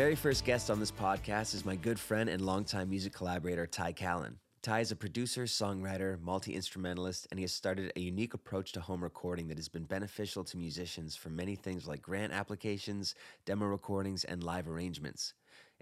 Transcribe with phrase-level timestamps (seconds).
[0.00, 3.92] very first guest on this podcast is my good friend and longtime music collaborator, Ty
[3.92, 4.38] Callan.
[4.62, 8.80] Ty is a producer, songwriter, multi instrumentalist, and he has started a unique approach to
[8.80, 13.66] home recording that has been beneficial to musicians for many things like grant applications, demo
[13.66, 15.34] recordings, and live arrangements.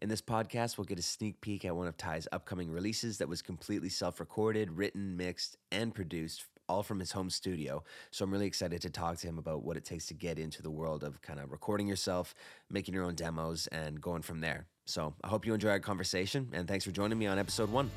[0.03, 3.29] In this podcast, we'll get a sneak peek at one of Ty's upcoming releases that
[3.29, 7.83] was completely self recorded, written, mixed, and produced all from his home studio.
[8.11, 10.63] So I'm really excited to talk to him about what it takes to get into
[10.63, 12.35] the world of kind of recording yourself,
[12.71, 14.67] making your own demos, and going from there.
[14.87, 17.91] So I hope you enjoy our conversation, and thanks for joining me on episode one.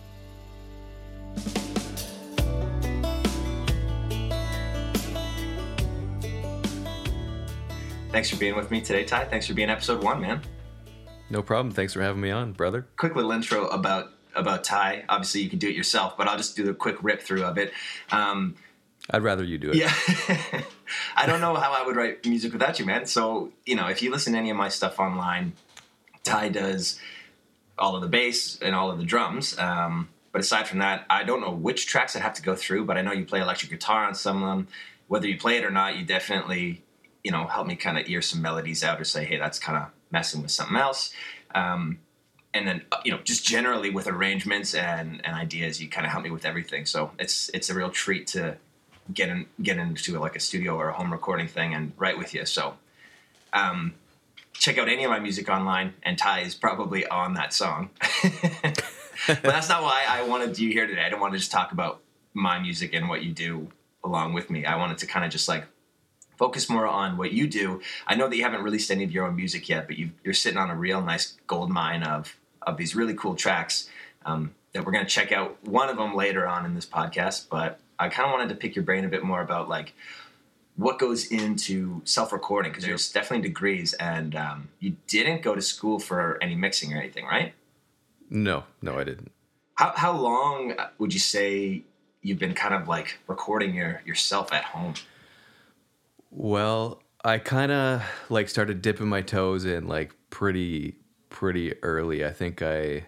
[8.12, 9.26] Thanks for being with me today, Ty.
[9.26, 10.42] Thanks for being episode one, man.
[11.30, 11.74] No problem.
[11.74, 12.86] Thanks for having me on, brother.
[12.98, 15.06] Quick little intro about about Ty.
[15.08, 17.58] Obviously, you can do it yourself, but I'll just do the quick rip through of
[17.58, 17.72] it.
[18.12, 18.56] Um,
[19.12, 19.76] I'd rather you do it.
[19.76, 19.94] Yeah.
[21.16, 23.06] I don't know how I would write music without you, man.
[23.06, 25.54] So, you know, if you listen to any of my stuff online,
[26.24, 27.00] Ty does
[27.78, 29.58] all of the bass and all of the drums.
[29.60, 32.86] Um, but aside from that, I don't know which tracks I'd have to go through,
[32.86, 34.68] but I know you play electric guitar on some of them.
[35.08, 36.84] Whether you play it or not, you definitely,
[37.24, 39.78] you know, help me kind of ear some melodies out or say, hey, that's kind
[39.78, 41.14] of messing with something else.
[41.54, 42.00] Um,
[42.54, 46.12] and then uh, you know just generally with arrangements and, and ideas you kind of
[46.12, 48.58] help me with everything so it's it's a real treat to
[49.14, 52.34] get in get into like a studio or a home recording thing and write with
[52.34, 52.76] you so
[53.54, 53.94] um,
[54.54, 57.90] check out any of my music online and ty is probably on that song
[59.28, 61.72] but that's not why i wanted you here today i don't want to just talk
[61.72, 62.02] about
[62.34, 63.68] my music and what you do
[64.04, 65.66] along with me i wanted to kind of just like
[66.42, 67.80] focus more on what you do.
[68.08, 70.34] I know that you haven't released any of your own music yet, but you are
[70.34, 73.88] sitting on a real nice gold mine of of these really cool tracks
[74.26, 75.64] um, that we're going to check out.
[75.68, 78.76] One of them later on in this podcast, but I kind of wanted to pick
[78.76, 79.94] your brain a bit more about like
[80.76, 86.00] what goes into self-recording because there's definitely degrees, and um, you didn't go to school
[86.00, 87.54] for any mixing or anything, right?
[88.30, 89.32] No, no, I didn't.
[89.76, 91.84] How how long would you say
[92.22, 94.96] you've been kind of like recording your yourself at home?
[96.32, 100.96] Well, I kind of like started dipping my toes in like pretty
[101.30, 102.26] pretty early.
[102.26, 103.06] I think I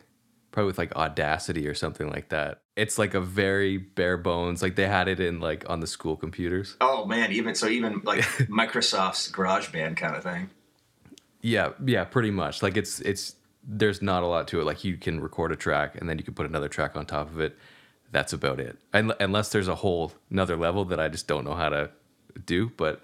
[0.54, 2.62] probably with like Audacity or something like that.
[2.78, 4.62] It's like a very bare bones.
[4.62, 6.78] Like they had it in like on the school computers.
[6.80, 10.50] Oh man, even so, even like Microsoft's GarageBand kind of thing.
[11.42, 12.64] Yeah, yeah, pretty much.
[12.64, 13.36] Like it's it's
[13.68, 14.64] there's not a lot to it.
[14.64, 17.30] Like you can record a track and then you can put another track on top
[17.30, 17.58] of it.
[18.12, 18.78] That's about it.
[18.94, 21.90] And, unless there's a whole another level that I just don't know how to
[22.46, 23.02] do, but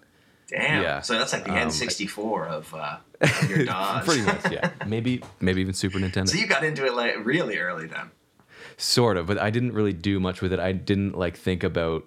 [0.49, 0.83] Damn.
[0.83, 1.01] Yeah.
[1.01, 4.05] So that's like the um, N64 of, uh, of your DAWs.
[4.05, 4.71] Pretty much, yeah.
[4.87, 6.29] Maybe maybe even Super Nintendo.
[6.29, 8.11] So you got into it like really early then.
[8.77, 10.59] Sort of, but I didn't really do much with it.
[10.59, 12.05] I didn't like think about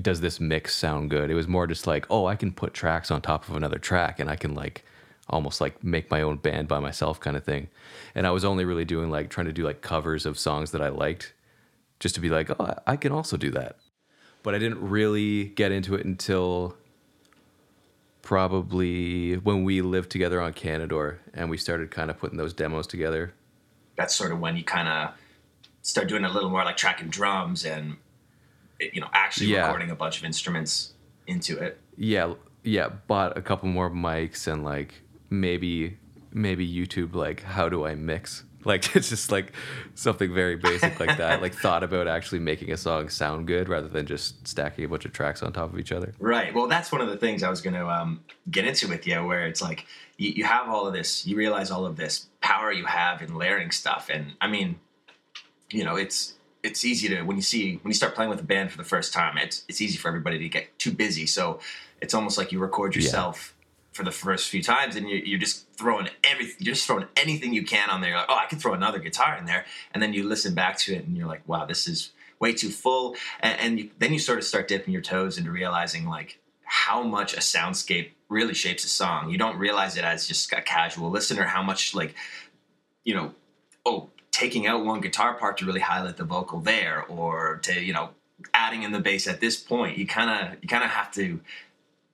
[0.00, 1.30] does this mix sound good?
[1.30, 4.20] It was more just like, oh, I can put tracks on top of another track
[4.20, 4.84] and I can like
[5.28, 7.68] almost like make my own band by myself kind of thing.
[8.14, 10.80] And I was only really doing like trying to do like covers of songs that
[10.80, 11.34] I liked
[11.98, 13.76] just to be like, oh, I can also do that.
[14.42, 16.76] But I didn't really get into it until
[18.22, 22.86] probably when we lived together on Canadore and we started kind of putting those demos
[22.86, 23.34] together.
[23.96, 25.14] That's sort of when you kind of
[25.82, 27.96] start doing a little more like tracking drums and
[28.80, 29.64] you know actually yeah.
[29.66, 30.94] recording a bunch of instruments
[31.26, 31.78] into it.
[31.96, 32.88] Yeah, yeah.
[33.06, 35.98] Bought a couple more mics and like maybe
[36.32, 39.52] maybe YouTube like how do I mix like it's just like
[39.94, 41.42] something very basic like that.
[41.42, 45.04] like thought about actually making a song sound good rather than just stacking a bunch
[45.04, 46.12] of tracks on top of each other.
[46.18, 46.54] Right.
[46.54, 48.20] Well, that's one of the things I was going to um,
[48.50, 51.70] get into with you, where it's like you, you have all of this, you realize
[51.70, 54.78] all of this power you have in layering stuff, and I mean,
[55.70, 58.44] you know, it's it's easy to when you see when you start playing with a
[58.44, 61.26] band for the first time, it's it's easy for everybody to get too busy.
[61.26, 61.60] So
[62.00, 63.54] it's almost like you record yourself.
[63.54, 63.56] Yeah
[63.92, 67.52] for the first few times, and you're, you're just throwing everything, you're just throwing anything
[67.52, 68.16] you can on there.
[68.16, 70.94] Like, oh, I could throw another guitar in there, and then you listen back to
[70.94, 73.16] it, and you're like, wow, this is way too full.
[73.40, 77.02] And, and you, then you sort of start dipping your toes into realizing like how
[77.02, 79.30] much a soundscape really shapes a song.
[79.30, 82.14] You don't realize it as just a casual listener how much like
[83.04, 83.34] you know,
[83.86, 87.92] oh, taking out one guitar part to really highlight the vocal there, or to you
[87.92, 88.10] know
[88.54, 89.98] adding in the bass at this point.
[89.98, 91.40] You kind of you kind of have to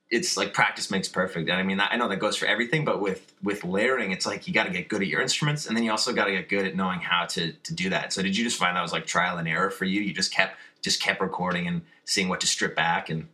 [0.09, 1.49] it's like practice makes perfect.
[1.49, 4.47] And I mean, I know that goes for everything, but with with layering, it's like
[4.47, 6.47] you got to get good at your instruments, and then you also got to get
[6.47, 8.13] good at knowing how to to do that.
[8.13, 10.01] So, did you just find that was like trial and error for you?
[10.01, 13.27] You just kept just kept recording and seeing what to strip back and.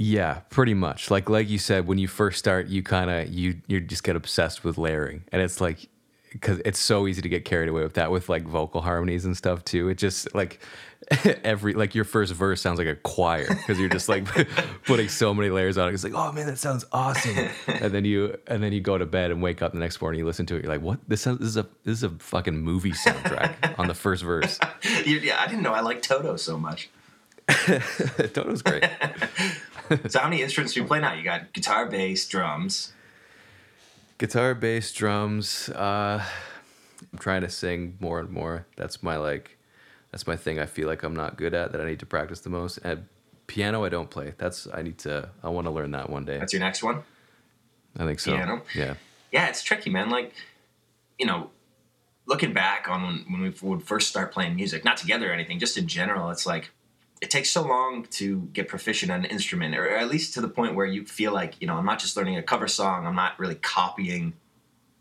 [0.00, 1.10] Yeah, pretty much.
[1.10, 4.14] Like like you said, when you first start, you kind of you you just get
[4.14, 5.88] obsessed with layering, and it's like
[6.32, 9.36] because it's so easy to get carried away with that with like vocal harmonies and
[9.36, 9.88] stuff too.
[9.88, 10.60] It just like
[11.44, 14.26] every like your first verse sounds like a choir because you're just like
[14.84, 15.94] putting so many layers on it.
[15.94, 17.48] It's like, oh man, that sounds awesome.
[17.66, 20.18] and then you and then you go to bed and wake up the next morning,
[20.18, 20.98] you listen to it, you're like, what?
[21.08, 24.58] This sounds, this is a this is a fucking movie soundtrack on the first verse.
[25.06, 26.90] yeah, I didn't know I liked Toto so much.
[27.48, 28.84] Toto's great.
[30.08, 31.14] so how many instruments do you play now?
[31.14, 32.92] You got guitar, bass, drums.
[34.18, 35.68] Guitar, bass, drums.
[35.70, 36.22] Uh,
[37.12, 38.66] I'm trying to sing more and more.
[38.76, 39.57] That's my like,
[40.10, 40.58] that's my thing.
[40.58, 41.80] I feel like I'm not good at that.
[41.80, 42.78] I need to practice the most.
[42.78, 43.06] And
[43.46, 44.34] piano, I don't play.
[44.38, 45.30] That's I need to.
[45.42, 46.38] I want to learn that one day.
[46.38, 47.02] That's your next one.
[47.96, 48.32] I think so.
[48.32, 48.62] Piano.
[48.74, 48.94] Yeah.
[49.32, 50.10] Yeah, it's tricky, man.
[50.10, 50.32] Like,
[51.18, 51.50] you know,
[52.26, 55.58] looking back on when, when we would first start playing music, not together or anything,
[55.58, 56.70] just in general, it's like
[57.20, 60.48] it takes so long to get proficient on an instrument, or at least to the
[60.48, 63.16] point where you feel like, you know, I'm not just learning a cover song, I'm
[63.16, 64.34] not really copying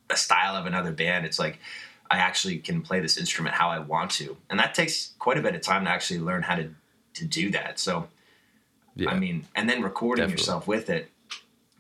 [0.10, 1.26] a style of another band.
[1.26, 1.60] It's like
[2.10, 4.38] I actually can play this instrument how I want to.
[4.50, 6.70] And that takes quite a bit of time to actually learn how to
[7.16, 7.80] to do that.
[7.80, 8.08] So
[8.96, 9.10] Yeah.
[9.12, 10.42] I mean, and then recording Definitely.
[10.42, 11.12] yourself with it,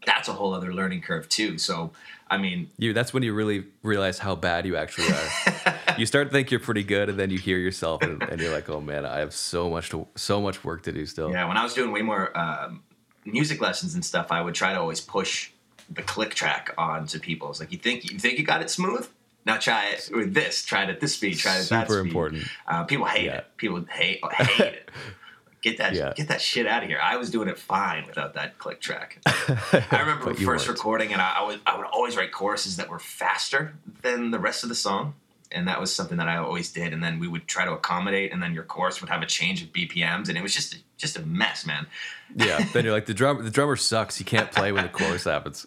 [0.05, 1.57] that's a whole other learning curve too.
[1.57, 1.91] So
[2.29, 2.93] I mean, you.
[2.93, 5.75] That's when you really realize how bad you actually are.
[5.97, 8.51] you start to think you're pretty good, and then you hear yourself, and, and you're
[8.51, 11.31] like, oh man, I have so much to so much work to do still.
[11.31, 12.83] Yeah, when I was doing way more um,
[13.25, 15.51] music lessons and stuff, I would try to always push
[15.89, 17.49] the click track onto people.
[17.49, 19.07] It's like you think you think you got it smooth.
[19.47, 20.63] Now try it with this.
[20.63, 21.37] Try it at this speed.
[21.39, 21.93] Try it at that speed.
[21.95, 22.43] Super important.
[22.67, 23.37] Uh, people hate Yeah.
[23.37, 23.45] it.
[23.57, 24.91] People hate hate it.
[25.63, 26.13] Get that Yeah.
[26.15, 26.99] get that shit out of here.
[27.01, 29.19] I was doing it fine without that click track.
[29.25, 30.67] I remember first weren't.
[30.67, 33.73] recording, and I, I was I would always write choruses that were faster
[34.03, 35.15] than the rest of the song,
[35.51, 36.93] and that was something that I always did.
[36.93, 39.63] And then we would try to accommodate, and then your chorus would have a change
[39.63, 41.87] of BPMs, and it was just just a mess, man.
[42.35, 42.63] Yeah.
[42.73, 43.43] Then you're like the drum.
[43.43, 44.15] The drummer sucks.
[44.17, 45.65] He can't play when the chorus happens.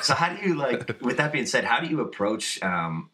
[0.00, 1.02] So how do you like?
[1.02, 3.10] With that being said, how do you approach um,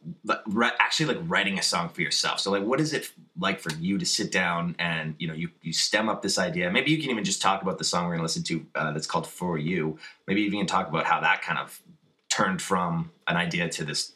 [0.78, 2.38] actually like writing a song for yourself?
[2.38, 5.50] So like, what is it like for you to sit down and you know you
[5.62, 6.70] you stem up this idea?
[6.70, 9.06] Maybe you can even just talk about the song we're gonna listen to uh, that's
[9.06, 11.80] called "For You." Maybe you can talk about how that kind of
[12.28, 14.12] turned from an idea to this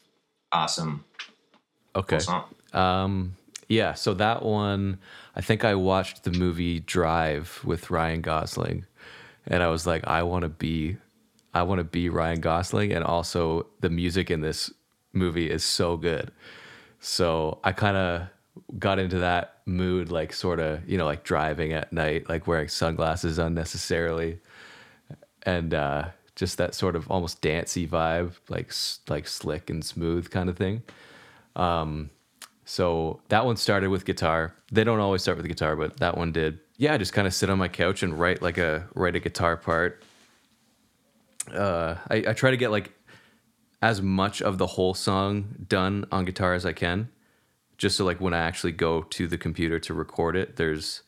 [0.53, 1.05] awesome
[1.97, 2.19] Okay.
[2.21, 2.45] song.
[2.73, 3.37] Um,
[3.69, 4.99] yeah, so that one,
[5.35, 8.85] I think I watched the movie Drive with Ryan Gosling,
[9.47, 10.97] and I was like, I want to be,
[11.55, 14.73] I want to be Ryan Gosling, and also the music in this
[15.13, 16.33] movie is so good.
[17.01, 18.29] So I kind of
[18.79, 22.69] got into that mood, like sort of, you know, like driving at night, like wearing
[22.69, 24.39] sunglasses unnecessarily,
[25.43, 28.73] and uh, just that sort of almost dancey vibe, like
[29.09, 30.83] like slick and smooth kind of thing.
[32.65, 34.55] So that one started with guitar.
[34.71, 36.61] They don't always start with guitar, but that one did.
[36.79, 39.21] Yeah, I just kind of sit on my couch and write like a write a
[39.21, 40.03] guitar part.
[41.51, 42.93] Uh, I, I try to get like
[43.81, 47.09] as much of the whole song done on guitar as I can,
[47.79, 51.03] just so like when I actually go to the computer to record it, there's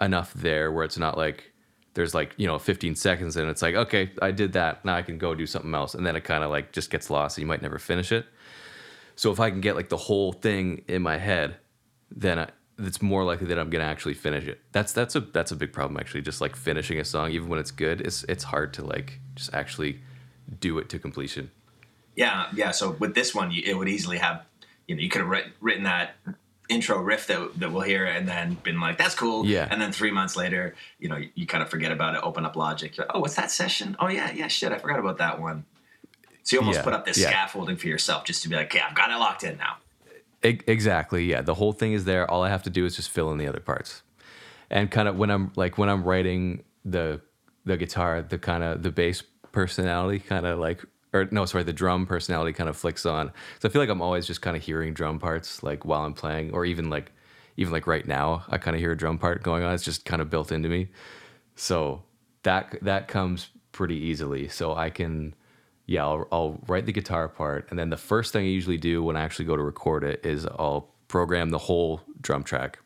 [0.00, 1.52] enough there where it's not like
[1.94, 5.02] there's like you know 15 seconds and it's like okay I did that now I
[5.02, 7.42] can go do something else and then it kind of like just gets lost and
[7.42, 8.26] you might never finish it.
[9.16, 11.56] So if I can get like the whole thing in my head,
[12.10, 12.48] then I,
[12.86, 14.60] it's more likely that I'm gonna actually finish it.
[14.72, 16.22] That's that's a that's a big problem actually.
[16.22, 19.52] Just like finishing a song, even when it's good, it's it's hard to like just
[19.54, 20.00] actually
[20.60, 21.50] do it to completion.
[22.16, 22.72] Yeah, yeah.
[22.72, 24.44] So with this one, you, it would easily have,
[24.86, 26.16] you know, you could have writ- written that
[26.68, 29.46] intro riff that, that we'll hear and then been like, that's cool.
[29.46, 29.66] Yeah.
[29.70, 32.44] And then three months later, you know, you, you kind of forget about it, open
[32.44, 32.96] up Logic.
[32.96, 33.96] You're like, oh, what's that session?
[33.98, 34.70] Oh, yeah, yeah, shit.
[34.72, 35.64] I forgot about that one.
[36.42, 37.28] So you almost Yeah, put up this yeah.
[37.28, 39.76] scaffolding for yourself just to be like, okay, I've got it locked in now.
[40.42, 41.24] Exactly.
[41.24, 41.42] Yeah.
[41.42, 42.30] The whole thing is there.
[42.30, 44.02] All I have to do is just fill in the other parts.
[44.70, 47.20] And kind of when I'm like when I'm writing the
[47.66, 50.82] the guitar, the kind of the bass personality kind of like
[51.12, 53.32] or no, sorry, the drum personality kind of flicks on.
[53.58, 56.14] So I feel like I'm always just kind of hearing drum parts like while I'm
[56.14, 57.12] playing or even like
[57.56, 59.74] even like right now, I kind of hear a drum part going on.
[59.74, 60.88] It's just kind of built into me.
[61.56, 62.02] So
[62.44, 64.48] that that comes pretty easily.
[64.48, 65.34] So I can
[65.90, 69.02] yeah, I'll, I'll write the guitar part, and then the first thing I usually do
[69.02, 72.78] when I actually go to record it is I'll program the whole drum track,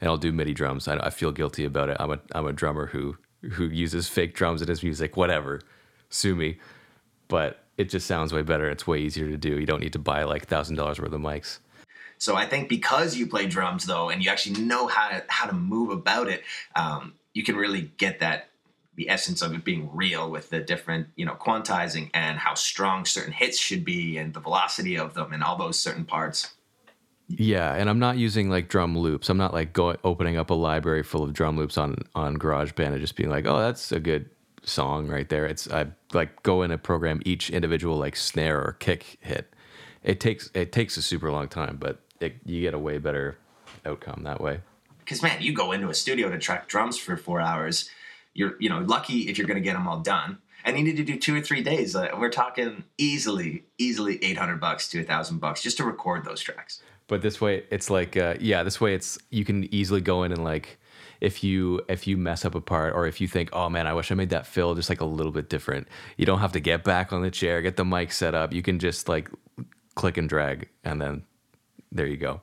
[0.00, 0.88] and I'll do MIDI drums.
[0.88, 1.96] I, I feel guilty about it.
[2.00, 3.18] I'm a I'm a drummer who
[3.52, 5.16] who uses fake drums in his music.
[5.16, 5.60] Whatever,
[6.10, 6.58] sue me,
[7.28, 8.68] but it just sounds way better.
[8.68, 9.60] It's way easier to do.
[9.60, 11.60] You don't need to buy like thousand dollars worth of mics.
[12.18, 15.46] So I think because you play drums though, and you actually know how to how
[15.46, 16.42] to move about it,
[16.74, 18.48] um, you can really get that
[18.96, 23.04] the essence of it being real with the different you know quantizing and how strong
[23.04, 26.52] certain hits should be and the velocity of them and all those certain parts.
[27.28, 29.28] Yeah, and I'm not using like drum loops.
[29.28, 32.92] I'm not like going opening up a library full of drum loops on on GarageBand
[32.92, 34.30] and just being like, "Oh, that's a good
[34.62, 38.72] song right there." It's I like go in and program each individual like snare or
[38.72, 39.52] kick hit
[40.06, 43.36] it takes it takes a super long time, but it, you get a way better
[43.84, 44.60] outcome that way.
[45.00, 47.90] Because man, you go into a studio to track drums for four hours.
[48.36, 50.38] You're you know lucky if you're going to get them all done.
[50.64, 51.94] And you need to do two or three days.
[51.94, 56.24] Uh, we're talking easily, easily eight hundred bucks to a thousand bucks just to record
[56.24, 56.82] those tracks.
[57.06, 60.32] But this way, it's like uh, yeah, this way it's you can easily go in
[60.32, 60.78] and like
[61.20, 63.92] if you if you mess up a part or if you think oh man i
[63.94, 66.60] wish i made that fill just like a little bit different you don't have to
[66.60, 69.30] get back on the chair get the mic set up you can just like
[69.94, 71.24] click and drag and then
[71.90, 72.40] there you go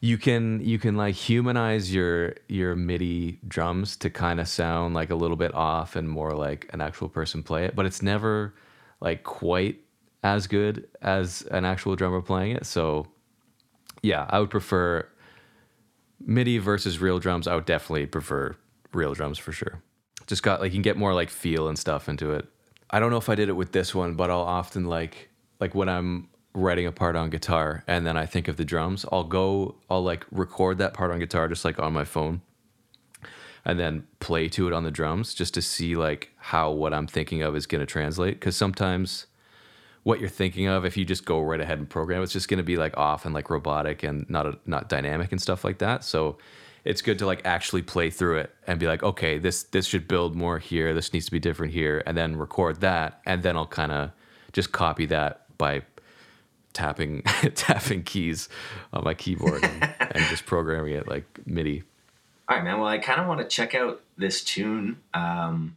[0.00, 5.10] you can you can like humanize your your midi drums to kind of sound like
[5.10, 8.54] a little bit off and more like an actual person play it but it's never
[9.00, 9.80] like quite
[10.22, 13.06] as good as an actual drummer playing it so
[14.02, 15.06] yeah i would prefer
[16.20, 18.56] MIDI versus real drums, I would definitely prefer
[18.92, 19.82] real drums for sure.
[20.26, 22.46] Just got like you can get more like feel and stuff into it.
[22.90, 25.74] I don't know if I did it with this one, but I'll often like like
[25.74, 26.28] when I'm
[26.58, 30.02] writing a part on guitar and then I think of the drums, I'll go I'll
[30.02, 32.42] like record that part on guitar just like on my phone
[33.64, 37.06] and then play to it on the drums just to see like how what I'm
[37.06, 38.40] thinking of is going to translate.
[38.40, 39.26] Cuz sometimes
[40.02, 42.58] what you're thinking of if you just go right ahead and program it's just going
[42.58, 45.78] to be like off and like robotic and not a, not dynamic and stuff like
[45.78, 46.02] that.
[46.04, 46.38] So
[46.84, 50.08] it's good to like actually play through it and be like okay this this should
[50.08, 50.94] build more here.
[50.94, 52.02] This needs to be different here.
[52.06, 54.10] And then record that and then i'll kind of
[54.52, 55.82] just copy that by
[56.72, 57.22] tapping
[57.54, 58.48] tapping keys
[58.92, 61.82] on my keyboard and, and just programming it like midi
[62.48, 65.76] all right man well i kind of want to check out this tune um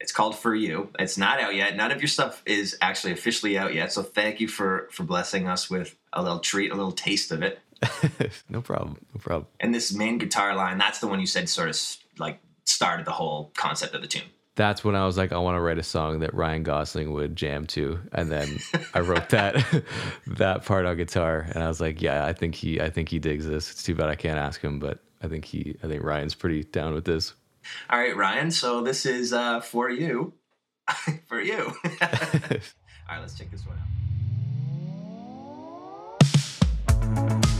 [0.00, 0.90] it's called For You.
[0.98, 1.76] It's not out yet.
[1.76, 3.92] None of your stuff is actually officially out yet.
[3.92, 7.42] So thank you for for blessing us with a little treat, a little taste of
[7.42, 7.60] it.
[8.48, 8.98] no problem.
[9.14, 9.46] No problem.
[9.60, 11.80] And this main guitar line, that's the one you said sort of
[12.18, 14.22] like started the whole concept of the tune.
[14.58, 17.36] That's when I was like, I want to write a song that Ryan Gosling would
[17.36, 18.58] jam to, and then
[18.92, 19.64] I wrote that
[20.26, 23.20] that part on guitar, and I was like, yeah, I think he, I think he
[23.20, 23.70] digs this.
[23.70, 26.64] It's too bad I can't ask him, but I think he, I think Ryan's pretty
[26.64, 27.34] down with this.
[27.88, 28.50] All right, Ryan.
[28.50, 30.34] So this is uh, for you.
[31.28, 31.72] for you.
[31.84, 32.08] All
[33.08, 33.78] right, let's check this one
[37.16, 37.57] out.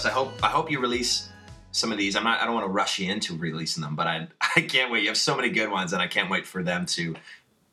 [0.00, 0.10] Us.
[0.10, 1.28] I hope I hope you release
[1.72, 2.16] some of these.
[2.16, 2.40] I'm not.
[2.40, 5.02] I don't want to rush you into releasing them, but I I can't wait.
[5.02, 7.14] You have so many good ones, and I can't wait for them to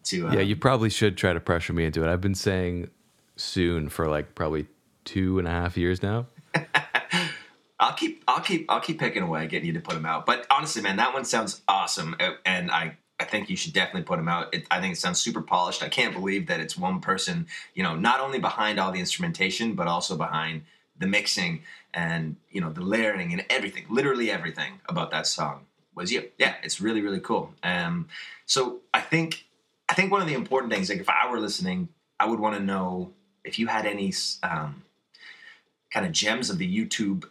[0.05, 0.27] to.
[0.27, 2.12] Uh, yeah, you probably should try to pressure me into it.
[2.12, 2.89] I've been saying
[3.36, 4.67] soon for like probably
[5.05, 6.27] two and a half years now.
[7.79, 10.25] I'll keep I'll keep I'll keep picking away, getting you to put them out.
[10.25, 12.15] But honestly, man, that one sounds awesome,
[12.46, 14.53] and I I think you should definitely put them out.
[14.53, 15.84] It, I think it sounds super polished.
[15.84, 19.74] I can't believe that it's one person, you know, not only behind all the instrumentation,
[19.74, 20.63] but also behind
[20.99, 21.61] the mixing
[21.93, 26.29] and you know the layering and everything literally everything about that song was you.
[26.37, 27.53] Yeah it's really really cool.
[27.63, 28.07] Um
[28.45, 29.45] so i think
[29.89, 31.89] i think one of the important things like if i were listening
[32.19, 33.13] i would want to know
[33.43, 34.13] if you had any
[34.43, 34.83] um
[35.91, 37.25] kind of gems of the youtube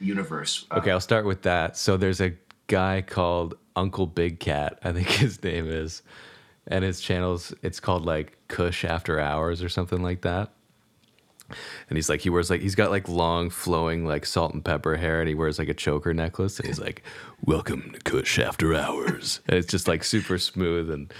[0.00, 0.66] universe.
[0.70, 1.76] Uh, okay i'll start with that.
[1.76, 2.34] So there's a
[2.66, 6.02] guy called uncle big cat i think his name is
[6.66, 10.52] and his channel's it's called like kush after hours or something like that
[11.88, 14.96] and he's like he wears like he's got like long flowing like salt and pepper
[14.96, 17.02] hair and he wears like a choker necklace and he's like
[17.44, 19.40] welcome to kush after hours.
[19.48, 21.12] And it's just like super smooth and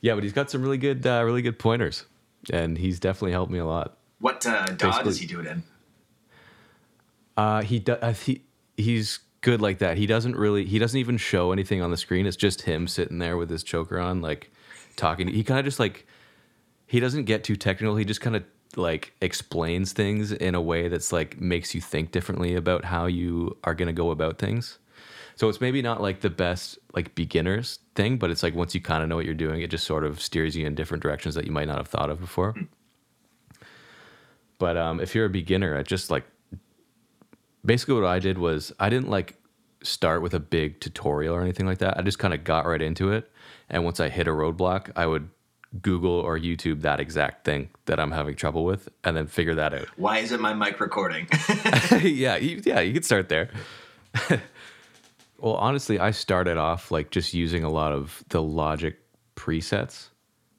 [0.00, 2.04] yeah but he's got some really good uh, really good pointers
[2.50, 3.98] and he's definitely helped me a lot.
[4.20, 5.62] What uh DAW does he do it in?
[7.36, 8.42] Uh he does uh, he
[8.76, 9.98] he's good like that.
[9.98, 12.26] He doesn't really he doesn't even show anything on the screen.
[12.26, 14.50] It's just him sitting there with his choker on like
[14.96, 15.28] talking.
[15.28, 16.06] He kind of just like
[16.86, 17.96] he doesn't get too technical.
[17.96, 18.44] He just kind of
[18.76, 23.56] like explains things in a way that's like makes you think differently about how you
[23.64, 24.78] are going to go about things.
[25.36, 28.80] So it's maybe not like the best like beginners thing, but it's like once you
[28.80, 31.34] kind of know what you're doing, it just sort of steers you in different directions
[31.34, 32.54] that you might not have thought of before.
[34.58, 36.24] But um, if you're a beginner, I just like
[37.64, 39.36] basically what I did was I didn't like
[39.82, 41.98] start with a big tutorial or anything like that.
[41.98, 43.30] I just kind of got right into it.
[43.68, 45.28] And once I hit a roadblock, I would
[45.82, 49.74] Google or YouTube that exact thing that I'm having trouble with and then figure that
[49.74, 49.88] out.
[49.96, 51.26] Why isn't my mic recording?
[52.02, 53.50] yeah, you, yeah, you could start there.
[55.38, 58.96] well, honestly, I started off like just using a lot of the Logic
[59.36, 60.08] presets.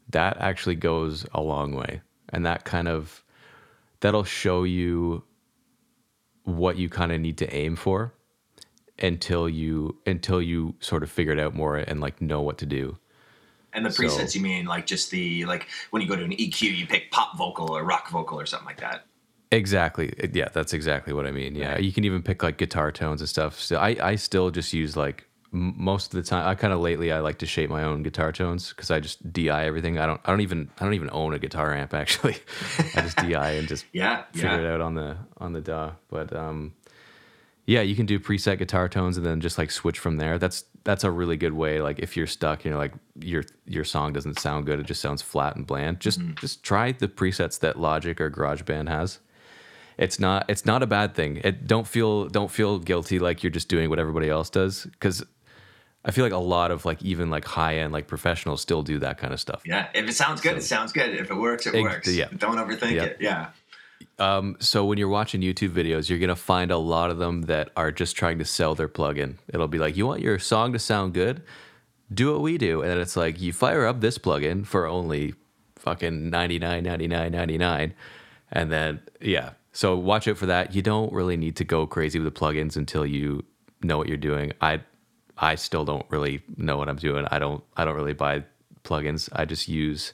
[0.10, 2.02] That actually goes a long way.
[2.30, 3.24] And that kind of
[4.02, 5.24] that'll show you
[6.44, 8.14] what you kind of need to aim for
[9.00, 12.66] until you until you sort of figure it out more and like know what to
[12.66, 12.98] do.
[13.76, 16.32] And the So- presets, you mean like just the like when you go to an
[16.32, 19.06] EQ, you pick pop vocal or rock vocal or something like that.
[19.52, 20.14] Exactly.
[20.34, 21.56] Yeah, that's exactly what I mean.
[21.56, 23.60] Yeah, you can even pick like guitar tones and stuff.
[23.60, 26.46] So I, I still just use like most of the time.
[26.48, 29.32] I kind of lately I like to shape my own guitar tones because I just
[29.32, 29.98] di everything.
[30.00, 32.36] I don't I don't even I don't even own a guitar amp actually.
[32.96, 34.58] I just di and just Yeah, figure yeah.
[34.60, 35.92] it out on the on the DAW.
[36.10, 36.74] But um,
[37.66, 40.38] yeah, you can do preset guitar tones and then just like switch from there.
[40.38, 41.82] That's that's a really good way.
[41.82, 45.02] Like if you're stuck, you know, like your your song doesn't sound good, it just
[45.02, 46.00] sounds flat and bland.
[46.00, 46.36] Just Mm-hmm.
[46.36, 49.20] just try the presets that Logic or GarageBand has.
[49.98, 51.38] It's not it's not a bad thing.
[51.44, 55.24] It don't feel don't feel guilty like you're just doing what everybody else does because
[56.04, 59.00] I feel like a lot of like even like high end like professionals still do
[59.00, 59.64] that kind of stuff.
[59.66, 61.16] Yeah, if it sounds good, it sounds good.
[61.16, 62.14] If it works, it Ex- works.
[62.14, 62.28] yeah.
[62.38, 63.04] Don't overthink Yeah.
[63.06, 63.18] it.
[63.20, 63.48] Yeah.
[64.18, 67.70] Um, so when you're watching YouTube videos, you're gonna find a lot of them that
[67.76, 69.36] are just trying to sell their plugin.
[69.48, 71.42] It'll be like, you want your song to sound good,
[72.14, 75.34] do what we do, and then it's like you fire up this plugin for only
[75.76, 77.94] fucking 99 99 99
[78.52, 79.52] and then yeah.
[79.72, 80.74] So watch out for that.
[80.74, 83.44] You don't really need to go crazy with the plugins until you
[83.84, 84.54] know what you're doing.
[84.62, 84.82] I
[85.38, 87.28] i still don't really know what i'm doing.
[87.30, 88.44] I don't i don't really buy
[88.84, 89.30] plugins.
[89.34, 90.14] I just use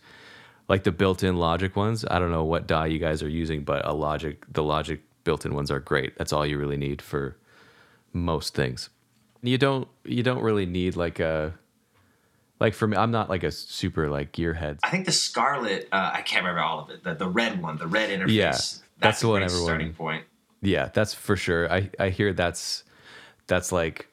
[0.71, 3.85] like the built-in logic ones i don't know what die you guys are using but
[3.85, 7.35] a logic the logic built-in ones are great that's all you really need for
[8.13, 8.89] most things
[9.43, 11.53] you don't you don't really need like a
[12.61, 16.11] like for me i'm not like a super like gearhead I think the Scarlett, uh,
[16.13, 17.03] I can't remember all of it.
[17.03, 18.31] The, the red one, the red interface.
[18.33, 20.23] Yeah, that's, that's the one everyone- starting point.
[20.61, 21.71] Yeah, that's for sure.
[21.71, 22.83] I I hear that's
[23.47, 24.07] that's like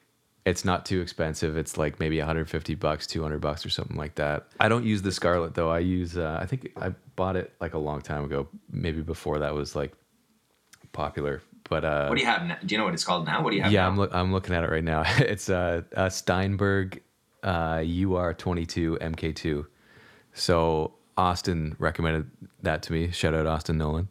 [0.49, 1.55] it's not too expensive.
[1.55, 4.47] It's like maybe 150 bucks, 200 bucks or something like that.
[4.59, 5.69] I don't use the Scarlett though.
[5.69, 9.39] I use uh, I think I bought it like a long time ago, maybe before
[9.39, 9.93] that was like
[10.91, 11.41] popular.
[11.69, 12.57] But uh What do you have now?
[12.65, 13.43] Do you know what it's called now?
[13.43, 13.87] What do you have yeah, now?
[13.89, 15.03] I'm look I'm looking at it right now.
[15.19, 17.01] it's uh, a Steinberg
[17.43, 19.67] uh UR22 MK2.
[20.33, 22.31] So Austin recommended
[22.63, 23.11] that to me.
[23.11, 24.09] Shout out Austin Nolan.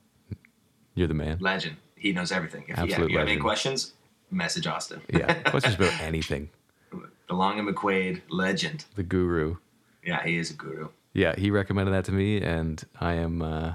[0.94, 1.38] You're the man.
[1.40, 1.76] Legend.
[1.96, 2.64] He knows everything.
[2.68, 3.92] If you, have, you have any questions,
[4.30, 5.00] message Austin.
[5.12, 6.50] Yeah, questions about anything.
[6.90, 8.86] The Long and McQuaid legend.
[8.94, 9.56] The guru.
[10.04, 10.88] Yeah, he is a guru.
[11.12, 13.74] Yeah, he recommended that to me, and I am uh,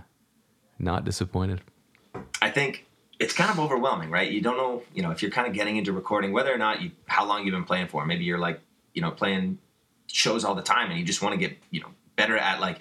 [0.79, 1.61] not disappointed.
[2.41, 2.85] I think
[3.19, 4.31] it's kind of overwhelming, right?
[4.31, 6.81] You don't know, you know, if you're kind of getting into recording, whether or not
[6.81, 8.05] you, how long you've been playing for.
[8.05, 8.59] Maybe you're like,
[8.93, 9.59] you know, playing
[10.07, 12.79] shows all the time, and you just want to get, you know, better at like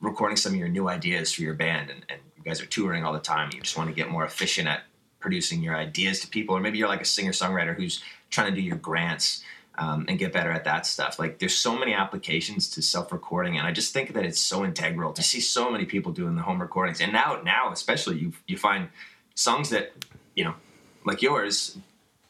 [0.00, 3.04] recording some of your new ideas for your band, and, and you guys are touring
[3.04, 3.50] all the time.
[3.54, 4.82] You just want to get more efficient at
[5.24, 8.60] producing your ideas to people, or maybe you're like a singer songwriter who's trying to
[8.60, 9.42] do your grants.
[9.76, 11.18] Um, and get better at that stuff.
[11.18, 15.12] Like, there's so many applications to self-recording, and I just think that it's so integral.
[15.12, 18.56] To see so many people doing the home recordings, and now, now especially, you you
[18.56, 18.88] find
[19.34, 19.90] songs that
[20.36, 20.54] you know
[21.04, 21.76] like yours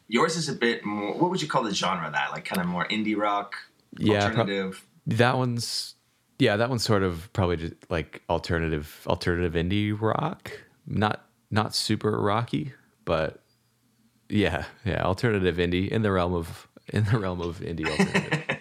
[0.07, 2.59] yours is a bit more what would you call the genre of that like kind
[2.59, 3.53] of more indie rock
[3.99, 5.95] Yeah, alternative That one's
[6.39, 10.51] yeah, that one's sort of probably just like alternative alternative indie rock.
[10.85, 12.73] Not not super rocky,
[13.05, 13.39] but
[14.29, 17.87] yeah, yeah, alternative indie in the realm of in the realm of indie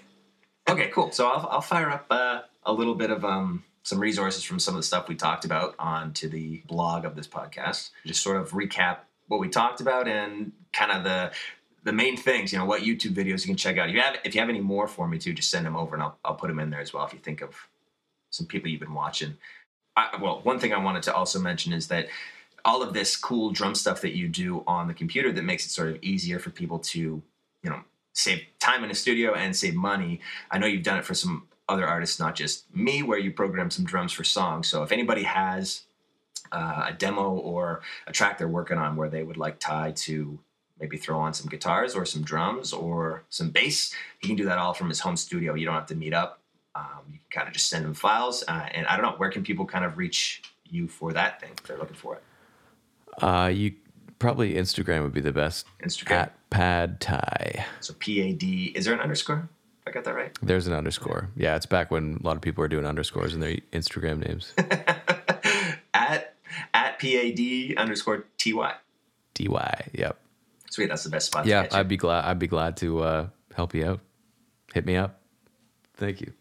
[0.68, 1.10] okay cool.
[1.10, 4.74] So i'll, I'll fire up uh, a little bit of um, some resources from some
[4.74, 7.90] of the stuff we talked about onto the blog of this podcast.
[8.06, 11.32] Just sort of recap what we talked about and kind of the
[11.84, 13.88] the main things you know what youtube videos you can check out.
[13.88, 15.94] If you have if you have any more for me too just send them over
[15.94, 17.54] and i'll, I'll put them in there as well if you think of
[18.30, 19.36] some people you've been watching.
[19.96, 22.08] I, well one thing i wanted to also mention is that
[22.64, 25.70] all of this cool drum stuff that you do on the computer that makes it
[25.70, 27.22] sort of easier for people to
[27.62, 27.80] you know
[28.12, 30.20] save time in a studio and save money.
[30.50, 33.70] I know you've done it for some other artists not just me where you program
[33.70, 34.68] some drums for songs.
[34.68, 35.82] So if anybody has
[36.52, 40.38] uh, a demo or a track they're working on where they would like ty to
[40.78, 44.58] maybe throw on some guitars or some drums or some bass he can do that
[44.58, 45.54] all from his home studio.
[45.54, 46.40] You don't have to meet up.
[46.76, 49.30] Um, you can kind of just send him files uh, and i don't know where
[49.30, 52.22] can people kind of reach you for that thing if they're looking for it
[53.22, 53.74] uh, you
[54.18, 55.66] probably Instagram would be the best.
[55.82, 57.66] instagram At Pad Thai.
[57.80, 59.48] so p-a-d is there an underscore
[59.86, 61.28] i got that right There's an underscore.
[61.36, 64.54] Yeah, it's back when a lot of people were doing underscores in their Instagram names.
[65.94, 66.34] at
[66.72, 68.74] at pad underscore ty
[69.34, 69.88] DY.
[69.92, 70.18] Yep.
[70.70, 71.46] Sweet, that's the best spot.
[71.46, 71.68] Yeah.
[71.70, 72.24] I'd be glad.
[72.24, 74.00] I'd be glad to uh, help you out.
[74.72, 75.20] Hit me up.
[75.96, 76.32] Thank you.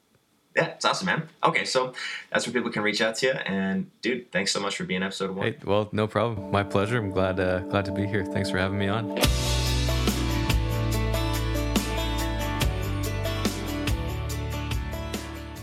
[0.55, 1.29] Yeah, it's awesome, man.
[1.43, 1.93] Okay, so
[2.31, 3.33] that's where people can reach out to you.
[3.33, 5.47] And dude, thanks so much for being episode one.
[5.47, 6.51] Hey, well, no problem.
[6.51, 6.97] My pleasure.
[6.97, 8.25] I'm glad uh, glad to be here.
[8.25, 9.17] Thanks for having me on.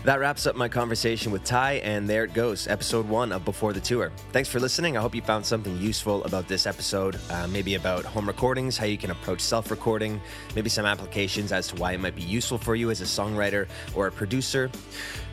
[0.03, 3.71] That wraps up my conversation with Ty, and there it goes, episode one of Before
[3.71, 4.11] the Tour.
[4.31, 4.97] Thanks for listening.
[4.97, 8.87] I hope you found something useful about this episode, uh, maybe about home recordings, how
[8.87, 10.19] you can approach self recording,
[10.55, 13.67] maybe some applications as to why it might be useful for you as a songwriter
[13.93, 14.71] or a producer.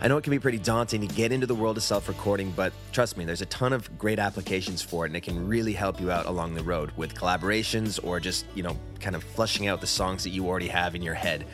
[0.00, 2.52] I know it can be pretty daunting to get into the world of self recording,
[2.52, 5.72] but trust me, there's a ton of great applications for it, and it can really
[5.72, 9.66] help you out along the road with collaborations or just, you know, kind of flushing
[9.66, 11.44] out the songs that you already have in your head.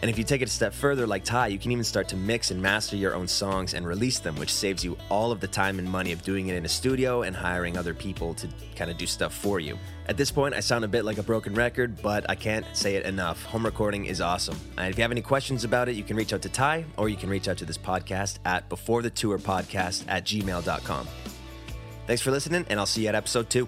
[0.00, 2.16] And if you take it a step further, like Ty, you can even start to
[2.16, 5.48] mix and master your own songs and release them, which saves you all of the
[5.48, 8.90] time and money of doing it in a studio and hiring other people to kind
[8.90, 9.78] of do stuff for you.
[10.06, 12.96] At this point, I sound a bit like a broken record, but I can't say
[12.96, 13.42] it enough.
[13.44, 14.58] Home recording is awesome.
[14.76, 17.08] And if you have any questions about it, you can reach out to Ty or
[17.08, 21.08] you can reach out to this podcast at before the tour podcast at gmail.com.
[22.06, 23.66] Thanks for listening, and I'll see you at episode two.